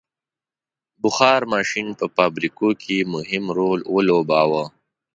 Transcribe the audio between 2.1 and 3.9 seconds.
فابریکو کې مهم رول